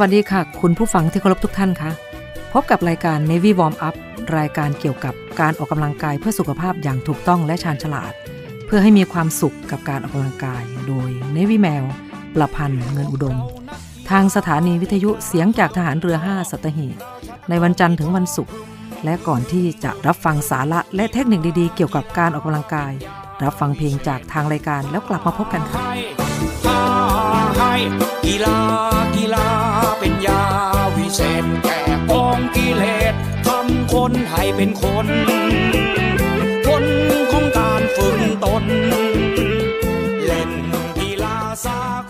[0.00, 1.90] วัสดีค่ะ คุณผู้ฟังที่เคารพทุกท่านคะ
[2.52, 3.94] พบกับรายการ Navy Warm Up
[4.38, 8.12] รายการเกี่ยวกับการออกกำลังกายเพื่อสุขภาพอย่างถูกต้องและชาญฉลาด
[8.66, 11.84] เพื่อให้มีความสุขกับการออกกำลังกาย โดย Navy แมว
[12.34, 13.36] ประพันธ์เงินอุดม
[14.10, 16.88] ทางสถานีวิทยุเสียงจากทหารเรือ 5 สัตหี
[17.48, 18.54] ในวันจันทร์ถึงวันศุกร์
[19.04, 22.92] และก่อนที่จะรับฟังสาระและเทคนิคดีๆ เกี่ยวกับการออกกำลังกาย
[23.42, 25.80] รับฟังเพลงจากทางรายการแล้วกลับมาพบกันค่ะ
[28.24, 28.99] กีฬา
[31.14, 33.14] เสร็จแก่กองกิเลส
[33.46, 35.06] ทำคนให้เป็นคน
[36.66, 36.84] ผล
[37.32, 38.64] ของการฝึกตน
[40.24, 40.50] เล่น
[40.98, 42.09] กีฬาสาก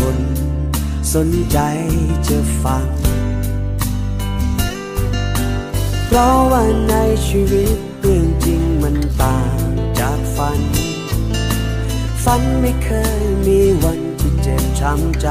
[0.00, 0.18] คน
[1.14, 1.58] สนใจ
[2.28, 2.86] จะฟัง
[6.06, 6.94] เพราะว่าใน
[7.26, 9.58] ชีวิตเรื่องจริงมันต่าง
[10.00, 10.60] จากฝัน
[12.24, 12.90] ฝันไม่เค
[13.22, 15.28] ยมีวันที่เจ็บช้ำใจ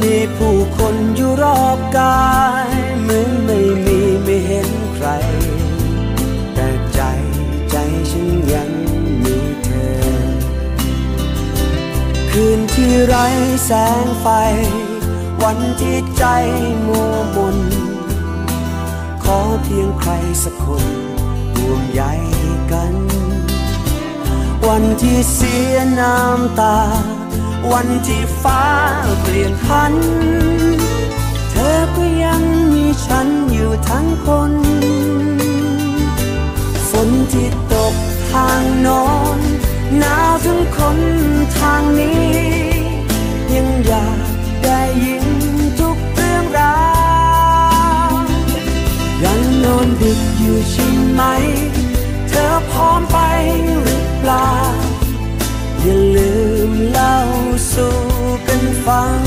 [0.00, 2.30] มีผู้คนอยู่รอบกา
[2.66, 2.68] ย
[3.02, 5.08] เหมือนไม่มีไม่เห็นใคร
[12.80, 13.26] ที่ไร้
[13.66, 13.70] แส
[14.04, 14.26] งไฟ
[15.42, 16.24] วันที่ใจ
[16.86, 17.58] มัวมน
[19.24, 20.10] ขอเพียงใคร
[20.42, 20.84] สักคน
[21.56, 22.02] ห่วงใย
[22.72, 22.94] กัน
[24.68, 26.78] วันที่เสียน้ำตา
[27.72, 28.64] วันที่ฟ้า
[29.22, 29.94] เปลี่ยนพัน
[31.50, 32.42] เธอก็ยัง
[32.74, 34.52] มีฉันอยู่ทั้งคน
[36.90, 37.94] ฝนที่ตก
[38.30, 39.06] ทางโนอ
[39.38, 39.40] น
[39.98, 40.98] หนาวถึงคน
[41.58, 42.15] ทางนี้
[51.16, 51.24] ไหม
[52.28, 53.18] เธอพร้อมไป
[53.82, 54.50] หรือเปล่า
[55.80, 56.34] อย่าลื
[56.70, 57.16] มเล่า
[57.72, 57.96] สู่
[58.46, 59.25] กันฟัง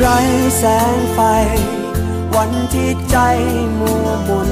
[0.00, 0.18] ไร้
[0.58, 0.64] แส
[0.94, 1.20] งไฟ
[2.36, 3.16] วันที่ใจ
[3.80, 4.50] มัวมน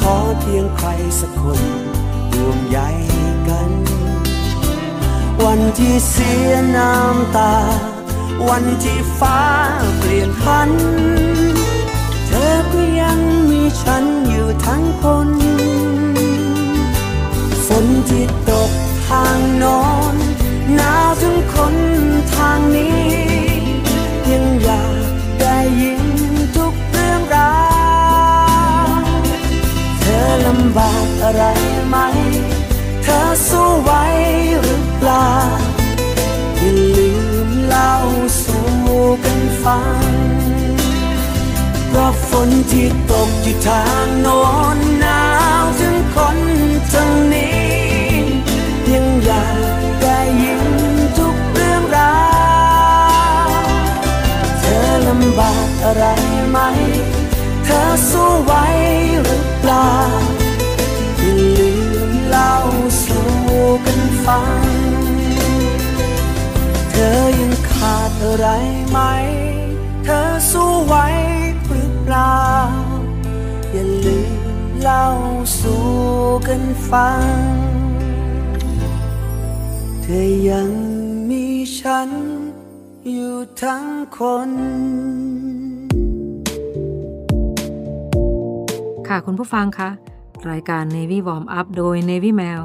[0.00, 0.88] ขอเพียงใคร
[1.20, 1.60] สักคน
[2.34, 2.78] ร่วมใย
[3.48, 3.72] กัน
[5.44, 7.54] วันที่เสียน้ำตา
[8.48, 9.42] วันที่ฟ้า
[9.98, 10.70] เปลี่ยนพัน
[12.26, 13.18] เธอก็ยัง
[13.50, 15.30] มีฉันอยู่ทั้งคน
[17.66, 18.70] ฝนที่ตก
[19.08, 20.14] ทางนอน
[20.74, 21.76] หนาวถึงคน
[22.34, 23.47] ทางนี้
[24.30, 25.04] ยังอยาก
[25.40, 26.04] ได้ยิน
[26.56, 27.54] ทุกเรื่องรา
[28.98, 29.02] ว
[30.00, 31.44] เธอลำบากอะไร
[31.88, 31.96] ไหม
[33.02, 33.90] เธอสู้ไหว
[34.60, 35.30] หรือเปล่า
[36.58, 37.12] อย่าลื
[37.46, 37.92] มเล่า
[38.42, 38.66] สู่
[39.24, 40.02] กันฟัง
[41.88, 44.40] เพราะฝนที่ตกอยู่ทางโน้
[44.76, 45.22] นหนา
[45.62, 46.38] วถึงคน
[46.92, 47.77] ทางนี้
[55.38, 56.04] บากอะไร
[56.50, 56.58] ไหม
[57.64, 58.52] เธอสู้ไหว
[59.22, 59.92] หรือเปล่า
[61.18, 61.72] อย่าลื
[62.08, 62.54] มเล่า
[63.04, 63.28] สู่
[63.84, 64.62] กันฟัง
[66.90, 68.46] เธอยังขาดอะไร
[68.90, 68.98] ไหม
[70.04, 70.94] เธอสู้ไหว
[71.66, 72.44] หรือเปล่า
[73.72, 74.32] อย่าลืม
[74.82, 75.06] เล่า
[75.60, 75.86] สู่
[76.48, 77.24] กันฟัง
[80.02, 80.70] เธอยัง
[81.28, 81.44] มี
[81.78, 82.10] ฉัน
[83.12, 83.86] อยู่ทั้ง
[84.18, 84.50] คน
[89.08, 89.90] ค่ะคุณผู้ฟังคะ
[90.50, 92.62] รายการ Navy Warm Up โดย Navy Mail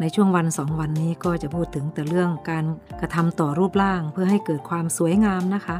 [0.00, 2.64] ในช่วงวันสองวันนี้ก็จะพูดถึงแต่เรื่องการ
[3.00, 5.76] กระทำต่อรูปร่างเพื่อให้เกิดความสวยงามนะคะ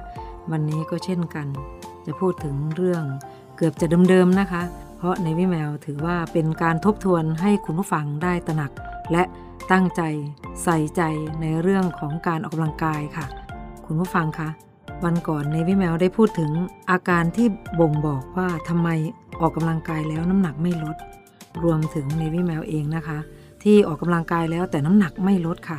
[0.51, 1.47] วันนี้ก็เช่นกัน
[2.07, 3.03] จะพูดถึงเรื่อง
[3.57, 4.63] เกือบจะเดิมๆนะคะ
[4.97, 8.73] เพราะ Navy Mail ถือว่าเป็นการทบทวนให้คุณผู้ฟังได้ตระหนัก
[9.13, 9.23] และ
[9.73, 10.03] ตั้งใจ
[10.65, 11.03] ใส่ใจ
[11.41, 13.27] ในเรื่องของการออกกำลังกายค่ะ
[13.93, 14.49] คุณผู้ฟังคะ
[15.05, 16.51] วันก่อนในวิแมวได้พูดถึง
[16.91, 17.47] อาการที่
[17.81, 18.89] บ่งบอกว่าทำไม
[19.41, 20.97] ออกกำลังกายแล้วน้ำหนักไม่ลด
[21.63, 23.19] รวมถึงในวิแมวเองนะคะ
[23.63, 25.79] ที่ออกกำลังกายแล้วแต่น้ำหนักไม่ลดค่ะ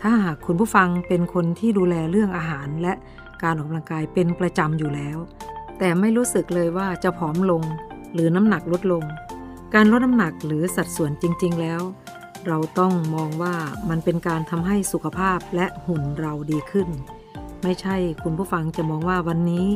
[0.00, 2.92] ถ้าหากคุณผู้ฟังเป็นคนที่ดูแลเรื่องอาหารและ
[3.42, 5.16] การออกกำลังกายเป็นประจำอยู่แล้ว
[5.78, 7.62] แต่ไม่รู้สึกเลยว่าจะผอมลง
[8.12, 9.04] หรือน้ำหนักลดลง
[9.74, 11.80] การลดน้ำหนักหรือสัดส่วนจริง ๆ แล้ว
[12.46, 13.54] เราต้องมองว่า
[13.88, 16.88] มันเป็นการทำให้สุขภาพและหุ่นเราดีขึ้น
[17.62, 19.66] ไม่ใช่คุณผู้ฟังจะมองว่าวันนี้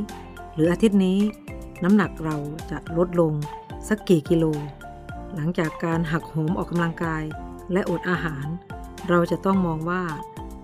[0.54, 1.18] หรืออาทิตย์นี้
[1.82, 2.36] น้ำหนักเรา
[2.70, 3.32] จะลดลง
[3.88, 4.44] สักกี่กิโล
[5.34, 7.24] หลังจากการหักโหมออกกำลังกาย
[7.72, 8.46] และอดอาหาร
[9.08, 10.02] เราจะต้องมองว่า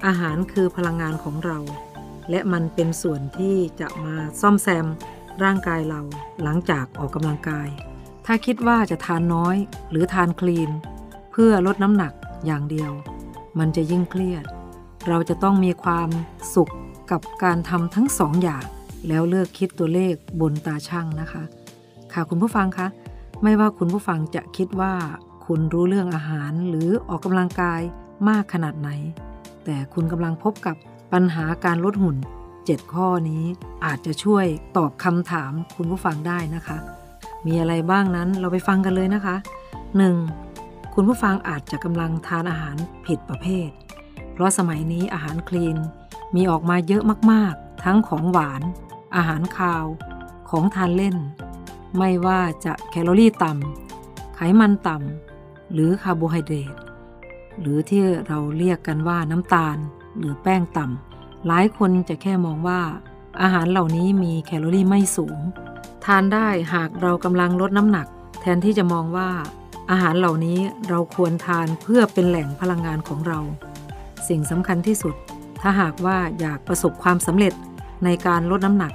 [0.06, 1.58] อาหารคือพลังงานของเรา
[2.30, 4.86] และมันเป็นส่วนที่จะมาซ่อมแซม
[5.44, 6.00] ร่างกายเรา
[6.42, 7.68] หลังจากออกกำลังกาย
[8.26, 9.56] ถ้าคิดว่าจะทานน้อย
[9.90, 10.70] หรือทานคลีน
[11.32, 12.12] เพื่อลดน้ำหนัก
[12.46, 12.92] อย่างเดียว
[13.58, 14.44] มันจะยิ่งเครียด
[15.08, 16.08] เราจะต้องมีความ
[16.54, 16.72] สุข
[17.10, 18.64] กับการทำทั้งสองอย่าง
[19.08, 21.42] แล้วเลิกคิดตัวเลขบนตาช่างนะคะ
[22.12, 22.86] ค่ะคุณผู้ฟังคะ
[23.42, 24.92] ไม่ว่าคุณผู้ฟังจะคิดว่า
[25.46, 27.80] คุณรู้เรื่องอาหารหรือออกกำลังกาย
[28.28, 28.90] มากขนาดไหน
[29.64, 30.76] แต่คุณกำลังพบกับ
[31.12, 32.16] ปัญหาการลดหุ่น
[32.56, 33.44] 7 ข้อนี้
[33.84, 34.46] อาจจะช่วย
[34.76, 36.78] ตอบคำถามคุณผู้ฟังได้นะคะ
[37.46, 39.36] มีอะไรบ้างนั้นเราไปฟังกันเลยนะคะ
[40.14, 40.94] 1.
[40.94, 43.68] คุณผู้ฟังอาจจะกำลังทานอาหารผิดประเภท
[44.32, 45.76] เพราะสมัยนี้อาหารคลีน
[46.34, 48.62] มีออกมาเยอะมากๆ ทั้งของหวาน
[49.16, 49.84] อาหารคาว
[50.50, 51.16] ของทานเล่น
[51.96, 56.74] ไม่ว่าจะแคลอรี่ต่ำไขมันต่ำหรือคาร์โบไฮเดรต
[57.60, 59.76] หรือที่เราเรียกกันว่าน้ำตาล
[60.18, 62.80] หรือแป้งต่ำหลายคนจะแค่มองว่า
[63.42, 65.38] อาหารเหล่านี้มีแคลอรี่ไม่สูง
[66.04, 68.06] ทานได้หากเรากำลังลดน้ำหนัก
[68.40, 69.30] แทนที่จะมองว่า
[69.90, 70.58] อาหารเหล่านี้
[70.88, 73.38] เราควรทานเพื่อเป็นแหล่งพลังงานของเรา
[74.28, 75.14] สิ่งสำคัญที่สุด
[75.62, 77.54] ถ้าหากว่าอยากประสบความสำเร็จ
[78.04, 78.92] ในการลดน้ำหนัก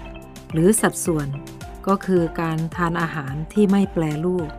[0.52, 1.28] หรือสัดส่วน
[1.88, 4.50] ก็คือการทานอาหารที่ไม่แปรรูป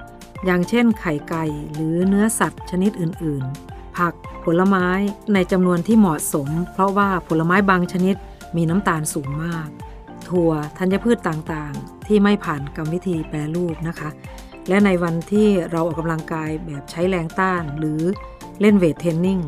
[0.45, 1.45] อย่างเช่นไข่ไก่
[1.75, 4.87] หรือเนื้อสัตว์ชนิดอื่น ๆ ผักผลไม้
[5.35, 8.17] ในจำนวนที่เหมาะสม เพราะว่าผลไม้บางชนิด
[8.57, 9.69] มีน้ำตาลสูงมาก
[10.29, 14.11] ถั่วธัญพืชต่างๆ ที่ไม่ผ่านกรรมวิธีแปรรูปนะคะ
[14.69, 18.01] และในวันที่เราออกกำลังกายแบบใช้แรงต้าน หรือ
[18.61, 19.41] เล่น weight training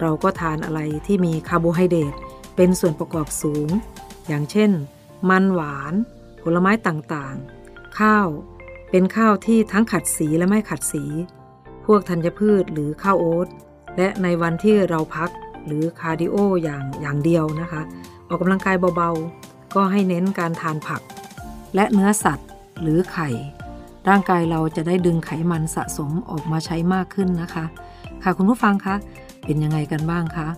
[0.00, 2.14] เราก็ทานอะไรที่มีคาร์โบไฮเดรต
[2.56, 3.68] เป็นส่วนประกอบสูง
[4.28, 4.70] อย่างเช่น
[5.30, 5.94] มันหวาน
[6.42, 8.28] ผลไม้ต่างๆ ข้าว
[8.90, 11.04] เป็นข้าวที่ทั้งขัดสีและไม่ขัดสี
[11.86, 13.48] พวกธัญพืชหรือข้าวโอ๊ต
[13.96, 15.30] และในวันที่เราพัก
[15.66, 17.82] หรือคาร์ดิโออย่างอย่างเดียวนะคะ
[18.28, 21.02] ออกกำลังกายเบาๆ ก็ให้เน้นการทานผัก
[21.74, 22.48] และเนื้อสัตว์
[22.82, 23.28] หรือไข่
[24.08, 27.64] ร่างกายเราจะได้ดึงไขมันสะสมออกมาใช้มากขึ้นนะคะ
[28.22, 28.94] ค่ะคุณผู้ฟังคะ
[29.44, 30.48] เป็นยังไงกันบ้างคะ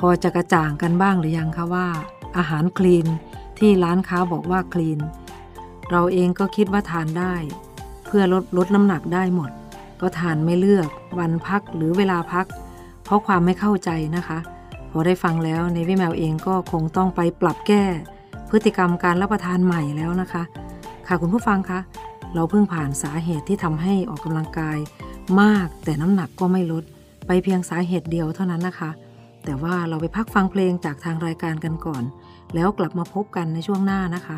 [0.00, 1.86] พอจะกระจ่างกันบ้างหรือยังคะว่า
[2.36, 3.06] อาหารคลีน
[3.58, 5.00] ที่ร้านค้าบอกว่าคลีน
[5.90, 7.34] เราเองก็คิดว่าทานได้
[8.04, 9.50] เพื่อลดลดน้ำหนักได้หมด
[10.00, 10.88] ก็ทานไม่เลือก
[11.18, 12.46] วันพักหรือเวลาพัก
[13.04, 14.38] เพราะความไม่เข้าใจนะคะ
[14.90, 17.84] พอได้ฟังแล้วในวิแมวเองก็คงต้องไปปรับแก้
[18.50, 20.42] พฤติกรรมการรับประทานใหม่แล้วนะคะ
[21.06, 21.80] ค่ะคุณผู้ฟังคะ
[22.34, 24.78] เราเพิ่งผ่านสาเหตุที่ทำให้ออกกำลังกาย
[25.40, 26.84] มากแต่น้ำหนักก็ไม่ลด
[27.26, 28.90] ไปเพียงสาเหตุเดียวเท่านั้นนะคะ
[29.44, 32.02] แต่ว่าเราไปพักฟังเพลงจากทางรายการกันก่อน
[32.54, 34.36] แล้วกลับมาพบกันในช่วงหน้านะคะ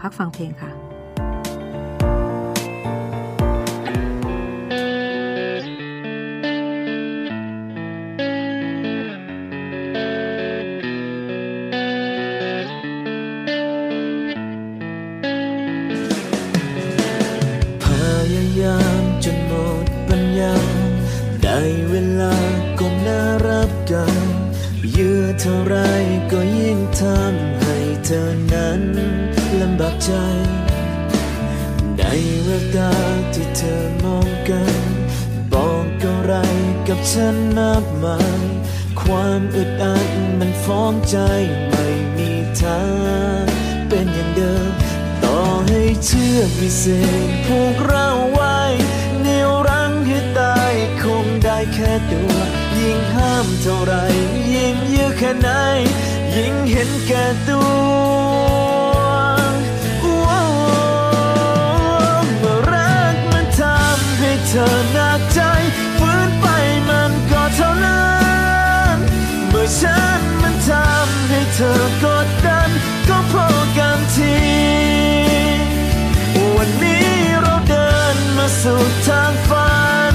[0.00, 0.70] พักฟังเพลงค่ะ
[25.42, 25.76] เท่าไร
[26.32, 28.82] ก็ยิ่งทำให้เธอนั้น
[29.60, 30.12] ลำบากใจ
[31.96, 32.02] ใน
[32.44, 32.92] แววตา
[33.34, 34.76] ที่เธอมองกัน
[35.52, 36.34] บอกอะไร
[36.88, 38.42] กับฉันมากมาย
[39.00, 41.16] ความอึดอัดมันฟ้องใจ
[41.68, 42.30] ไม่มี
[42.60, 42.82] ทา
[43.42, 43.44] ง
[43.88, 44.70] เป็นอย่างเดิม
[45.24, 46.86] ต่อให้เชื่อกวิเศ
[47.26, 48.60] ษผูกเราไว้
[49.20, 52.32] เหนียวรั้งให้ตายคงได้แค่ตัว
[52.78, 53.94] ยิ่งห้ามเท่าไร
[55.22, 55.50] แค่ไหน
[56.36, 57.68] ยิ่งเห็นแก่ตัว
[60.24, 60.38] ว้
[62.38, 65.40] เมื่อรักมันทำให้เธอหนักใจ
[65.98, 66.46] ฝืนไป
[66.88, 68.04] มันก็เท่านั้
[68.94, 68.96] น
[69.48, 72.70] เมื่อฉันมันทำให้เธอกดดัน
[73.08, 73.46] ก็พอ
[73.78, 74.36] กันที
[76.56, 77.08] วันนี้
[77.40, 79.72] เราเดินมาสู่ทางฝั
[80.12, 80.14] น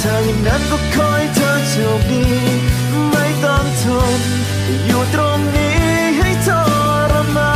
[0.00, 2.24] ถ้าอย่างนั้นก็คอยเธอโชคดี
[3.82, 3.84] ท
[4.18, 4.20] น
[4.86, 5.78] อยู่ตรงนี้
[6.18, 6.48] ให้ท
[7.10, 7.54] รมา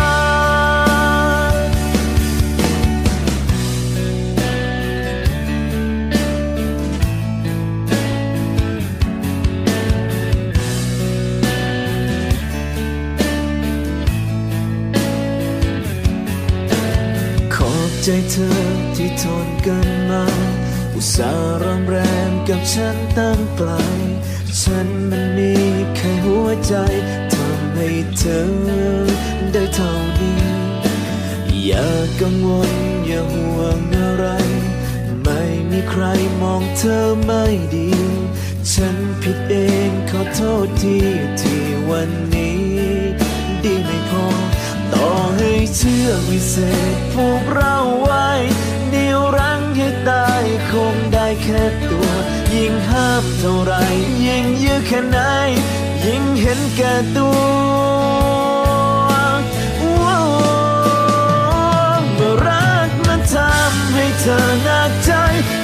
[1.53, 1.57] น
[17.55, 18.51] ขอบใจเธอ
[18.97, 20.25] ที่ทนกันมา
[20.95, 21.97] อุตส่าห์รำแร
[22.31, 23.71] มกับฉันตั้งไกล
[24.61, 25.53] ฉันมันมี
[26.09, 26.75] แค่หัวใจ
[27.35, 27.89] ทำให้
[28.19, 28.41] เธอ
[29.53, 30.43] ได้เท่านี้
[31.65, 31.89] อย่า
[32.21, 32.73] กังวล
[33.07, 34.27] อย่าห่วงอะไร
[35.23, 36.05] ไม่มีใคร
[36.43, 37.91] มองเธอไม่ดี
[38.73, 39.55] ฉันผิดเอ
[39.89, 40.99] งขอโทษที
[41.41, 42.63] ที่วันนี้
[43.65, 44.27] ดีไม่พอ
[44.93, 46.57] ต่อให้เชื่อวิเศ
[46.95, 48.31] ษผูกเราไว้
[48.91, 52.09] เดียวรั้งให้ตายคงได้แค่ตัว
[52.55, 53.73] ยิ่งห้ามเท่าไร
[54.25, 55.19] ยิ่งยื้อแค่ไหน
[56.09, 57.39] ยิ่งเห็นแก่ตัว
[59.11, 60.21] ว้า
[61.99, 65.13] วเมื่อรักมันทำให้เธอหนักใจ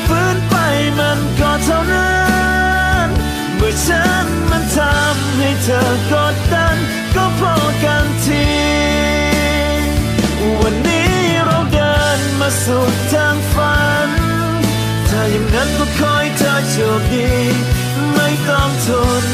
[0.06, 0.54] ฝืนไป
[0.98, 2.14] มันก็เท่านั้
[3.06, 3.08] น
[3.56, 6.76] เมื่อฉันมันทำให้เธอกดดัน
[7.14, 8.46] ก็พอกันที
[10.60, 11.12] วันนี้
[11.44, 14.10] เราเดินมาสู่ทางฝัน
[15.08, 17.30] ถ้าอย่างนั้นก็คอยเธอโชคดี
[18.14, 18.90] ไม่ต้องท
[19.22, 19.24] น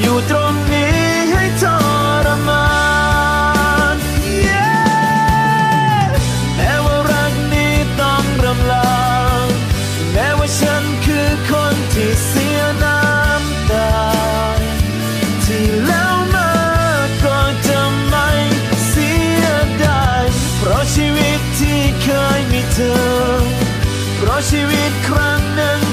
[0.00, 0.98] อยู่ตรงนี้
[1.32, 1.64] ให้ท
[2.26, 2.66] รมา
[3.94, 3.96] น
[4.46, 6.08] Yeah
[6.56, 8.92] แม้ว่ารักนี้ต้องรำลา
[10.12, 13.94] แม้ว่าฉันคือคนที่เสียน้ำตา
[15.44, 16.52] ที่แล้วมา
[17.24, 18.28] ก็จะไม่
[18.88, 19.10] เสี
[19.42, 19.46] ย
[19.84, 20.24] ดาย
[20.58, 22.96] เพราะชีวิตที่เคยมีเธอ
[24.16, 25.83] เพราะชีวิตครั้งหนึ่ง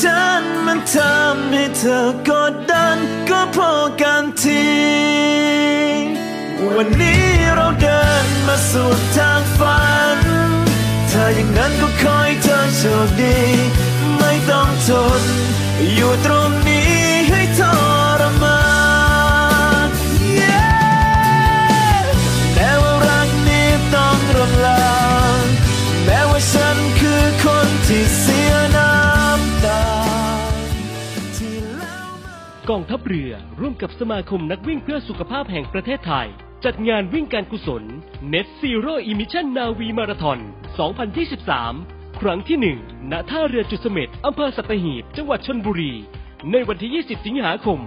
[0.00, 2.98] ฉันมันทำให้เธอกดดัน
[3.30, 3.72] ก็พอ
[4.02, 4.64] กันที
[6.76, 9.82] วันนี้เราเดินมาสู่ทางฝั
[10.16, 10.18] น
[11.10, 13.38] ถ้าอย่างนั้นก็คอยเธอโชคดี
[14.18, 15.22] ไม่ต้องทน
[15.94, 16.50] อยู่ตรง
[32.72, 36.28] กองทัพเรือร่วมกับสมาคมนักวิ่งเพื่อสุขภาพแห่งประเทศไทย
[36.64, 37.82] จัดงานวิ่งการกุศล
[38.32, 40.40] Net Zero Emission Navi Marathon
[41.28, 45.92] 2023 ครั้งที่ 1 ณ ท่าเรือจุดเสม็ดอำเภอสัตหีบ จังหวัดชนบุรี
[46.50, 47.78] ในวันที่ 20 สิงหาคม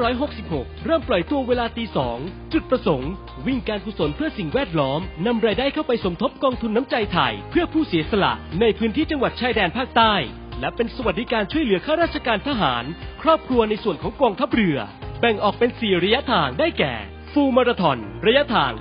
[0.00, 2.18] 2566 เริ่มปล่อยตัวเวลาตีสอง
[2.52, 3.12] จุดประสงค์
[3.46, 10.14] วิ่งการกุศลเพื่อสิ่งแวดล้อม นำรายได้เข้าไปสมทบกองทุนน้ำใจไทย เพื่อผู้เสียสละในพื้นที่จังหวัดชายแดนภาคใต้
[10.60, 12.84] และเป็นสวัสดิการช่วยเหลือข้าราชการทหาร
[13.22, 14.78] ครอบครัวในส่วนของกองทัพเรือ
[15.20, 16.94] แบ่งออกเป็น4ระยะทางได้แก่
[17.32, 18.72] ฟูลมาราธอนระยะทาง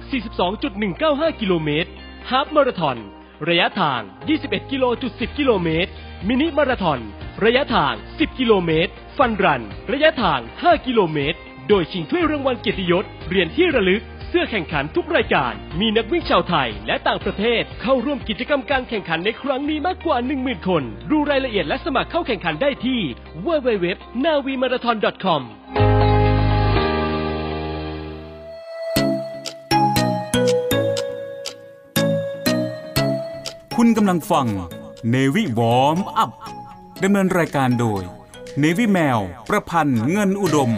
[0.65, 1.89] 42.195 กิโลเมตร
[2.29, 2.97] ฮาฟมาราธอน
[3.49, 4.01] ระยะทาง
[4.35, 5.91] 21กิโล10กิโลเมตร
[6.27, 6.99] มินิมาราธอน
[7.45, 11.37] ระยะทาง 10 กิโลเมตร ฟันรัน ระยะทาง 5 กิโลเมตร
[11.69, 22.99] โดยชิงถ้วยรางวัลเกียรติยศ เหรียญที่ระลึก เสื้อแข่งขันทุกรายการ มีนักวิ่งชาวไทยและต่างประเทศเข้าร่วมกิจกรรมการแข่งขันในครั้งนี้มากกว่า 10,000 คน ดูรายละเอียดและสมัครเข้าแข่งขันได้ที่
[23.45, 25.41] www.navimarathon.com
[33.75, 34.47] คุณกำลังฟัง
[35.09, 36.31] เนวิวอมอัพ
[37.03, 38.01] ดำเนินรายการโดย
[38.59, 39.19] เนวิแมว
[39.49, 40.71] ประพันธ์เงินอุดม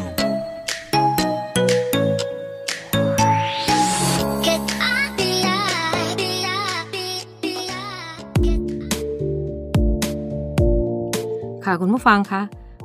[11.73, 12.41] ค่ะคุณผู้ฟังคะ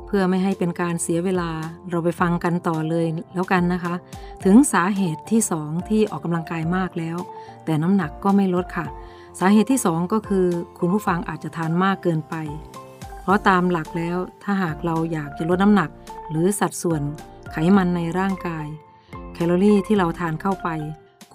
[0.07, 1.49] เพื่อไม่ให้เป็นการเสียเวลา
[1.89, 3.93] เราไปฟังกันต่อเลยแล้วกันนะคะ
[4.43, 7.17] ถึงสาเหตุที่ 2 ที่ออกกำลังกายมากแล้ว
[7.65, 8.85] แต่น้ำหนักก็ไม่ลดค่ะ
[9.39, 10.45] สาเหตุที่ 2 ก็คือ
[10.79, 12.35] คุณผู้ฟังอาจจะทานมากเกินไป
[13.21, 15.89] เพราะตามหลักแล้วถ้าหากเราอยากจะลดน้ำหนัก
[16.29, 17.01] หรือสัดส่วน
[17.51, 18.67] ไขมันในร่างกาย
[19.33, 20.69] แคลอรี่ที่เราทานเข้าไป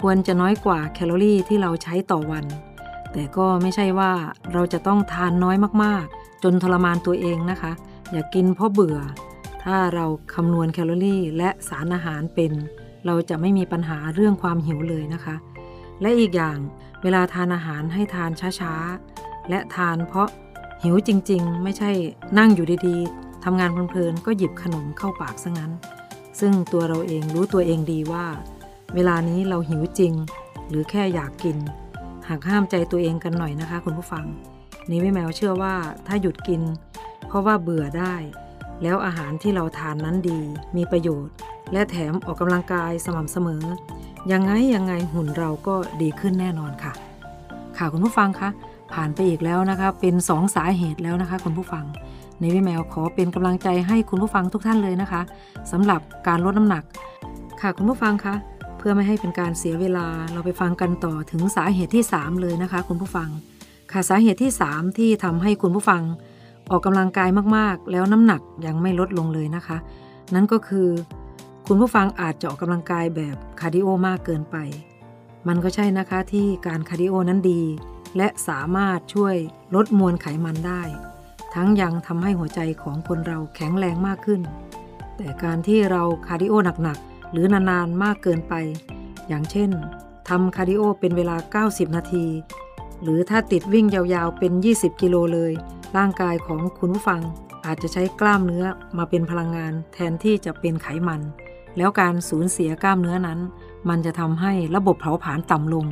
[0.01, 2.45] ควรจะน้อยกว่าแคลอรี่ที่เราใช้ต่อวัน
[3.13, 4.13] แต่ก็ไม่ใช่ว่า
[4.53, 7.73] เราจะต้องทานน้อยมากๆ จนทรมานตัวเองนะคะ
[8.13, 8.99] อย่ากกินเพราะเบื่อ
[9.65, 12.53] ถ้าเราคำนวณแคลอรี่และสารอาหารเป็น
[13.07, 15.37] เราจะไม่มีปัญหาเรื่องความหิวเลยนะคะ
[16.01, 16.59] และอีกอย่าง
[17.03, 18.31] เวลาทานอาหารให้ทาน
[18.61, 20.29] ช้าๆ และทานเพราะ
[20.83, 21.91] หิวจริงๆ ไม่ใช่
[22.39, 25.73] นั่งอยู่ดีๆทำงานเพลินๆก็หยิบขนมเข้าปากซะงั้น
[26.41, 28.27] ซึ่งตัวเราเองรู้ตัวเองดีว่า
[28.95, 30.13] เวลานี้เราหิวจริง
[30.69, 31.57] หรือแค่อยากกิน
[32.29, 34.25] หากห้ามใจตัวเองกันหน่อยนะคะ คุณผู้ฟัง
[34.91, 35.75] นี่แม่แมวเชื่อว่า
[36.07, 36.63] ถ้าหยุดกิน
[37.29, 38.15] เพราะว่าเบื่อได้
[38.83, 40.41] แล้วอาหารที่เราทานนั้นดี
[40.77, 41.35] มีประโยชน์
[41.73, 43.63] และแถมออกกำลังกายสม่ำเสมอ
[44.33, 46.93] ยังไงยังไงหุ่นเราก็ดีขึ้นแน่นอนค่ะ
[47.79, 48.49] ค่ะคุณผู้ฟังคะ
[48.93, 51.85] ผ่านไปอีกแล้วนะคะ เป็นสองสาเหตุแล้วนะคะ คุณผู้ฟัง
[52.41, 55.23] ในวิแมวขอเป็นกำลังใจให้คุณผู้ฟังทุกท่านเลยนะคะ
[55.73, 56.85] สำหรับการลดน้ำหนัก
[57.61, 58.35] ค่ะคุณผู้ฟังคะ
[58.79, 63.29] เพื่อไม่ให้เป็นการเสียเวลาเราไปฟังกันต่อถึงสาเหตุที่ 3 เลยนะคะ คุณผู้ฟัง
[63.93, 66.03] ค่ะสาเหตุที่ 3 ที่ทำให้คุณผู้ฟัง
[66.71, 69.77] ออกกำลังกายมากๆ แล้วน้ำหนักยังไม่ลดลงเลยนะคะ
[70.35, 70.89] นั่นก็คือ
[71.67, 74.57] คุณผู้ฟังอาจจะออกกำลังกายแบบคาร์ดิโอมากเกินไป
[75.49, 77.63] มันก็ใช่นะคะที่การคาร์ดิโอนั้นดี
[78.17, 79.37] และสามารถช่วย
[79.75, 80.83] ลดมวลไขมันได้
[81.55, 84.41] ทั้งยังทำให้หัวใจของคนเราแข็งแรงมากขึ้น
[85.17, 88.55] แต่การที่เราคาร์ดิโอหนักๆ หรือนานๆมากเกินไป
[89.29, 89.71] อย่างเช่น
[90.29, 92.27] ทำคาร์ดิโอเป็นเวลา 90 นาที
[93.03, 95.53] หรือถ้าติดวิ่งยาวๆเป็น 20 กิโลเลย
[95.97, 97.21] ร่างกายของคุณผู้ฟัง
[97.67, 98.65] อาจจะใช้กล้ามเนื้อ
[98.99, 101.21] มาเป็นพลังงานแทนที่จะเป็นไขมัน
[101.77, 103.39] แล้วการสูญเสียกล้ามเนื้อนั้น
[103.89, 105.87] มันจะทำให้ระบบเผาผลาญต่ำลง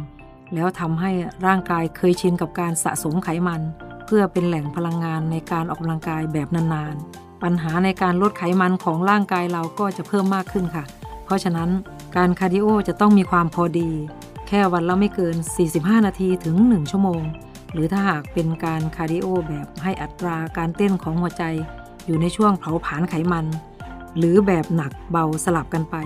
[0.54, 1.10] แล้วทำให้
[1.46, 3.62] ร่างกายเคยชินกับการสะสมไขมัน
[4.06, 10.84] เพื่อเป็นแหล่งพลังงานในการออกกำลังกายแบบนานๆ ปัญหาในการลดไขมันของร่างกายเราก็จะเพิ่มมากขึ้นค่ะ
[11.24, 11.70] เพราะฉะนั้น
[12.16, 13.90] การคาร์ดิโอจะต้องมีความพอดี
[14.52, 15.36] แค่วันละไม่เกิน
[15.70, 17.22] 45 นาทีถึง 1 ชั่วโมง
[17.72, 21.44] หรือถ้าหากเป็นการคาร์ดิโอแบบให้อัตราการเต้นของหัวใจ
[22.06, 23.46] อยู่ในช่วงเผาผลาญไขมัน
[24.18, 25.96] หรือแบบหนักเบาสลับกันไป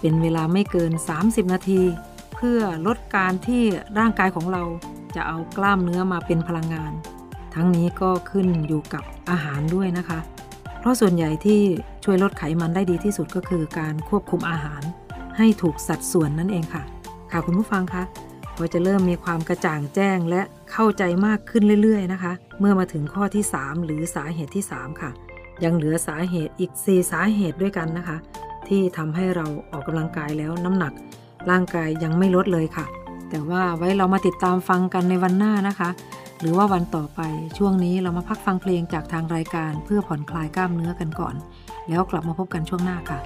[0.00, 1.82] เป็นเวลาไม่เกิน 30 นาที
[2.34, 3.62] เพื่อลดการที่
[3.98, 4.62] ร่างกายของเรา
[5.16, 6.92] จะเอากล้ามเนื้อมาเป็นพลังงาน
[7.54, 10.20] ทั้งนี้ก็ขึ้นอยู่กับอาหารด้วยนะคะ
[10.80, 11.60] เพราะส่วนใหญ่ที่
[12.04, 14.82] ช่วยลดไขมันได้ดีที่สุดก็คือการควบคุมอาหาร
[15.36, 16.84] ให้ถูกสัดส่วนนั่นเองค่ะ
[17.32, 18.02] ค่ะคุณผู้ฟังคะ
[18.56, 20.42] พอจะเริ่มมีความกระจ่างแจ้งและ
[20.72, 25.10] เข้าใจมากขึ้นเรื่อยๆนะคะ เมื่อมาถึงข้อที่ 3 หรือสาเหตุที่ 3 ค่ะ
[25.64, 28.16] ยังเหลือสาเหตุอีก 4 สาเหตุด้วยกันนะคะ
[28.68, 30.92] ที่ทำให้เราออกกำลังกายแล้วน้ำหนัก
[31.50, 32.86] ร่างกายยังไม่ลดเลยค่ะ
[33.30, 35.90] แต่ว่าไว้เรามาติดตามฟังกันในวันหน้านะคะ
[36.40, 37.20] หรือว่าวันต่อไป
[37.58, 41.34] ช่วงนี้เรามาพักฟังเพลงจากทางรายการ เพื่อผ่อนคลายกล้ามเนื้อกันก่อน
[41.88, 43.18] แล้วกลับมาพบกันช่วงหน้าค่ะ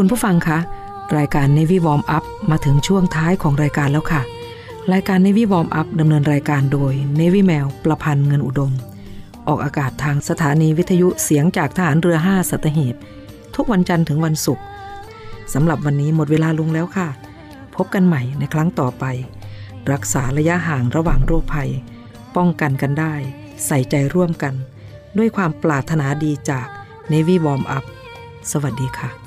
[0.00, 0.58] คุณผู้ฟังคะ
[1.18, 4.22] รายการ Navy Warm Up มาถึงช่วงท้ายของรายการแล้วค่ะ
[4.92, 8.72] รายการ Navy Warm Up ดำเนินรายการโดย Navy แมวประพันธ์เงินอุดม
[9.48, 12.94] ออกอากาศทางสถานีวิทยุเสียงจากฐานเรือ 5 สัตหีบ
[13.54, 14.64] ทุกวันจันทร์ถึงวันศุกร์
[15.54, 17.08] สำหรับวันนี้หมดเวลาลงแล้วค่ะ
[17.76, 19.04] พบกันใหม่ในครั้งต่อไป
[19.92, 21.70] รักษาระยะห่างระหว่างโรคภัย
[22.36, 23.14] ป้องกันกันได้
[23.66, 24.54] ใส่ใจร่วมกัน
[25.18, 26.66] ด้วยความปรารถนาดีจาก
[27.12, 27.84] Navy Warm Up
[28.50, 29.25] สวัสดีค่ะ